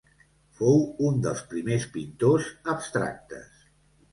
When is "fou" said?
0.61-0.79